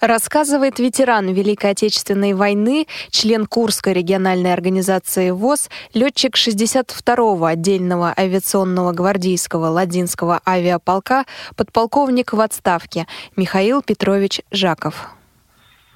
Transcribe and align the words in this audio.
Рассказывает 0.00 0.78
ветеран 0.78 1.32
Великой 1.32 1.70
Отечественной 1.70 2.34
войны, 2.34 2.86
член 3.10 3.46
Курской 3.46 3.94
региональной 3.94 4.52
организации 4.52 5.30
ВОЗ, 5.30 5.70
летчик 5.94 6.34
62-го 6.36 7.42
отдельного 7.46 8.12
авиационного 8.14 8.92
гвардейского 8.92 9.68
ладинского 9.68 10.40
авиаполка, 10.46 11.24
подполковник 11.56 12.34
в 12.34 12.40
отставке 12.40 13.06
Михаил 13.38 13.80
Петрович 13.80 14.42
Жаков. 14.50 15.08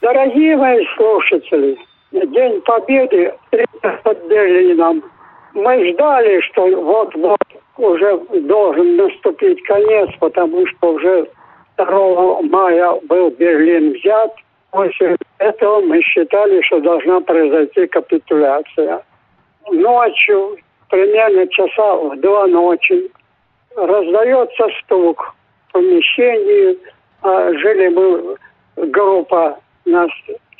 Дорогие 0.00 0.56
мои 0.56 0.84
слушатели, 0.96 1.76
День 2.12 2.60
Победы 2.60 3.34
под 4.04 4.28
Берлином. 4.28 5.02
Мы 5.54 5.92
ждали, 5.92 6.40
что 6.52 6.68
вот-вот 6.68 7.40
уже 7.76 8.16
должен 8.42 8.96
наступить 8.96 9.60
конец, 9.64 10.08
потому 10.20 10.64
что 10.68 10.92
уже 10.92 11.28
2 11.78 12.42
мая 12.42 13.00
был 13.04 13.30
Берлин 13.30 13.92
взят. 13.92 14.34
После 14.70 15.16
этого 15.38 15.80
мы 15.80 16.02
считали, 16.02 16.60
что 16.62 16.80
должна 16.80 17.20
произойти 17.20 17.86
капитуляция. 17.86 19.02
Ночью, 19.70 20.58
примерно 20.90 21.46
часа 21.48 21.94
в 21.96 22.20
два 22.20 22.46
ночи, 22.48 23.10
раздается 23.76 24.68
стук 24.82 25.34
в 25.68 25.72
помещении. 25.72 26.78
А 27.22 27.52
жили 27.54 27.88
мы, 27.88 28.36
группа, 28.88 29.58
нас 29.84 30.10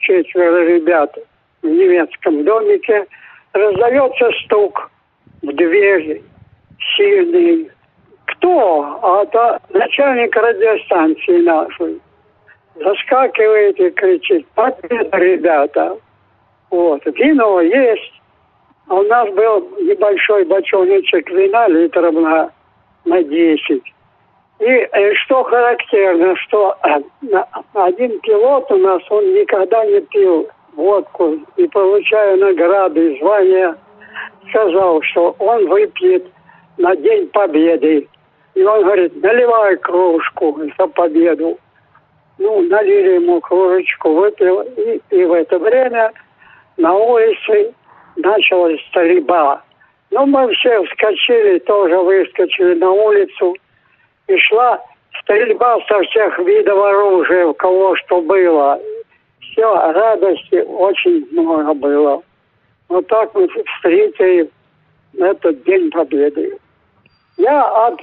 четверо 0.00 0.66
ребят 0.66 1.16
в 1.62 1.66
немецком 1.66 2.44
домике. 2.44 3.06
Раздается 3.52 4.30
стук 4.44 4.90
в 5.42 5.52
дверь, 5.52 6.22
сильный, 6.96 7.70
кто? 8.44 8.98
А 9.02 9.22
это 9.22 9.60
начальник 9.70 10.36
радиостанции 10.36 11.38
нашей. 11.42 12.00
Заскакивает 12.76 13.78
и 13.80 13.90
кричит, 13.90 14.46
победа, 14.54 15.16
ребята. 15.16 15.96
Вот. 16.70 17.00
Вино 17.06 17.60
есть. 17.60 18.12
А 18.88 18.96
у 18.96 19.02
нас 19.04 19.30
был 19.30 19.60
небольшой 19.80 20.44
бочоночек 20.44 21.30
вина 21.30 21.68
литров 21.68 22.12
на, 22.14 22.50
на 23.06 23.22
10. 23.22 23.82
И 24.60 24.64
э, 24.64 25.14
что 25.14 25.44
характерно, 25.44 26.36
что 26.36 26.76
э, 26.84 27.42
один 27.72 28.20
пилот 28.20 28.70
у 28.70 28.76
нас, 28.76 29.00
он 29.08 29.24
никогда 29.34 29.84
не 29.86 30.00
пил 30.00 30.48
водку 30.74 31.38
и 31.56 31.66
получая 31.68 32.36
награды 32.36 33.14
и 33.14 33.20
звания, 33.20 33.74
сказал, 34.50 35.00
что 35.02 35.34
он 35.38 35.66
выпьет 35.68 36.26
на 36.76 36.94
День 36.96 37.28
Победы 37.28 38.08
и 38.54 38.62
он 38.62 38.84
говорит, 38.84 39.22
наливай 39.22 39.76
кружку 39.78 40.58
за 40.78 40.86
победу. 40.86 41.58
Ну, 42.38 42.62
налили 42.62 43.14
ему 43.14 43.40
кружечку, 43.40 44.14
выпил. 44.14 44.62
И, 44.62 45.00
и 45.10 45.24
в 45.24 45.32
это 45.32 45.58
время 45.58 46.12
на 46.76 46.94
улице 46.94 47.74
началась 48.16 48.80
стрельба. 48.88 49.62
Ну, 50.10 50.26
мы 50.26 50.52
все 50.54 50.82
вскочили, 50.84 51.58
тоже 51.60 51.96
выскочили 51.96 52.74
на 52.74 52.90
улицу. 52.90 53.56
И 54.28 54.36
шла 54.38 54.80
стрельба 55.20 55.78
со 55.88 56.00
всех 56.02 56.38
видов 56.38 56.78
оружия, 56.78 57.46
у 57.46 57.54
кого 57.54 57.96
что 57.96 58.20
было. 58.20 58.80
Все, 59.40 59.74
радости 59.92 60.64
очень 60.66 61.26
много 61.32 61.74
было. 61.74 62.22
Вот 62.88 63.06
так 63.08 63.34
мы 63.34 63.48
встретили 63.48 64.48
этот 65.18 65.62
День 65.64 65.90
Победы. 65.90 66.58
Я 67.36 67.64
от 67.86 68.00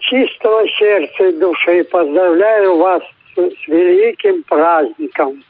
чистого 0.00 0.68
сердца 0.68 1.24
и 1.24 1.32
души 1.38 1.84
поздравляю 1.84 2.76
вас 2.76 3.02
с, 3.34 3.68
великим 3.68 4.42
праздником 4.44 5.42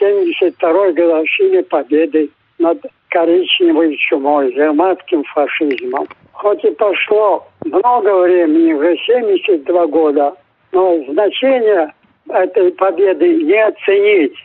72-й 0.00 0.92
годовщины 0.92 1.62
победы 1.64 2.30
над 2.58 2.78
коричневой 3.10 3.96
чумой, 3.96 4.52
германским 4.52 5.24
фашизмом. 5.24 6.06
Хоть 6.32 6.64
и 6.64 6.70
прошло 6.70 7.46
много 7.64 8.22
времени, 8.22 8.72
уже 8.72 8.96
72 9.06 9.86
года, 9.86 10.34
но 10.72 11.02
значение 11.10 11.92
этой 12.28 12.72
победы 12.72 13.42
не 13.42 13.62
оценить. 13.62 14.36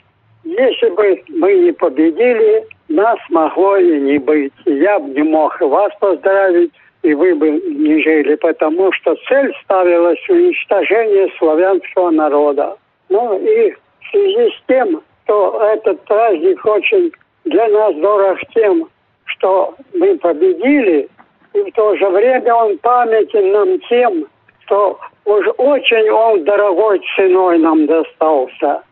Если 0.44 0.90
бы 0.90 1.22
мы 1.30 1.53
не 1.53 1.72
победили, 1.72 2.66
нас 2.90 3.18
могло 3.30 3.78
и 3.78 4.00
не 4.00 4.18
быть. 4.18 4.53
Я 4.66 5.00
бы 5.00 5.09
не 5.09 5.24
мог 5.24 5.59
вас 5.62 5.92
поздравить 6.00 6.72
и 7.03 7.13
вы 7.13 7.35
бы 7.35 7.50
не 7.50 8.01
жили, 8.03 8.35
потому 8.35 8.91
что 8.94 9.16
цель 9.28 9.53
ставилась 9.63 10.29
уничтожение 10.29 11.29
славянского 11.38 12.12
народа. 12.12 12.78
Ну 13.09 13.39
и 13.39 13.72
в 13.72 14.12
связи 14.12 14.51
с 14.51 14.63
тем, 14.67 15.01
что 15.23 15.62
этот 15.73 16.03
праздник 16.06 16.63
очень 16.66 17.12
для 17.45 17.67
нас 17.69 17.95
дорог 17.95 18.38
тем, 18.53 18.88
что 19.25 19.75
мы 19.94 20.17
победили, 20.17 21.09
и 21.53 21.59
в 21.59 21.73
то 21.73 21.95
же 21.95 22.07
время 22.09 22.53
он 22.53 22.78
памятен 22.79 23.51
нам 23.51 23.79
тем, 23.89 24.28
что 24.66 25.00
уж 25.25 25.45
очень 25.57 26.09
он 26.09 26.44
дорогой 26.44 27.01
ценой 27.16 27.57
нам 27.59 27.85
достался. 27.88 28.83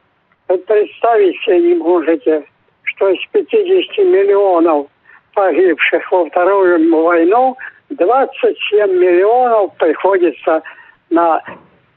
Вы 0.47 0.57
представить 0.57 1.39
себе 1.43 1.59
не 1.59 1.75
можете, 1.75 2.43
что 2.83 3.09
из 3.09 3.19
50 3.31 3.97
миллионов 4.05 4.87
погибших 5.33 6.11
во 6.11 6.25
Вторую 6.25 7.03
войну 7.03 7.57
27 7.89 8.91
миллионов 8.91 9.75
приходится 9.77 10.61
на 11.09 11.41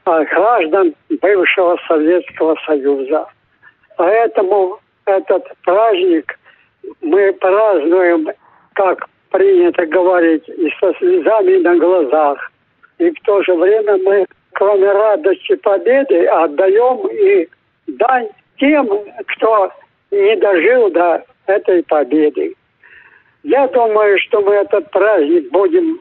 а, 0.05 0.23
граждан 0.25 0.95
бывшего 1.21 1.77
Советского 1.87 2.55
Союза. 2.65 3.27
Поэтому 3.97 4.79
этот 5.05 5.45
праздник 5.63 6.37
мы 7.01 7.33
празднуем, 7.33 8.29
как 8.73 9.07
принято 9.29 9.85
говорить, 9.85 10.47
и 10.47 10.69
со 10.79 10.93
слезами 10.95 11.57
на 11.57 11.77
глазах. 11.77 12.51
И 12.99 13.09
в 13.09 13.19
то 13.23 13.41
же 13.43 13.53
время 13.55 13.97
мы, 14.03 14.25
кроме 14.53 14.91
радости 14.91 15.55
победы, 15.55 16.25
отдаем 16.25 17.07
и 17.07 17.47
дань 17.87 18.29
тем, 18.59 18.89
кто 19.27 19.71
не 20.11 20.35
дожил 20.37 20.91
до 20.91 21.23
этой 21.47 21.83
победы. 21.83 22.55
Я 23.43 23.67
думаю, 23.67 24.17
что 24.19 24.41
мы 24.41 24.53
этот 24.53 24.89
праздник 24.91 25.51
будем 25.51 25.99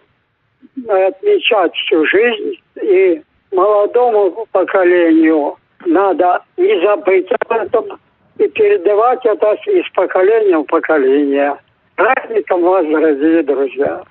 отмечать 0.89 1.75
всю 1.75 2.07
жизнь. 2.07 2.61
И 2.81 3.23
молодому 3.51 4.47
поколению 4.53 5.57
надо 5.85 6.43
не 6.57 6.81
забыть 6.81 7.29
об 7.31 7.53
этом 7.53 8.01
и 8.39 8.49
передавать 8.49 9.25
это 9.25 9.57
из 9.67 9.89
поколения 9.91 10.59
в 10.59 10.65
поколение. 10.65 11.57
Праздником 11.97 12.63
вас, 12.63 12.87
дорогие 12.87 13.43
друзья! 13.43 14.03